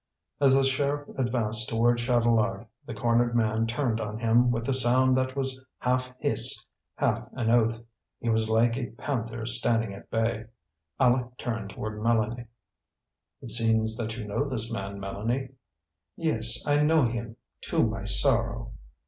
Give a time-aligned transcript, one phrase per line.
[0.39, 5.15] As the sheriff advanced toward Chatelard, the cornered man turned on him with a sound
[5.15, 7.79] that was half hiss, half an oath.
[8.19, 10.45] He was like a panther standing at bay.
[10.99, 12.47] Aleck turned toward Mélanie.
[13.43, 15.53] "It seems that you know this man, Mélanie?"
[16.15, 18.73] "Yes, I know him to my sorrow."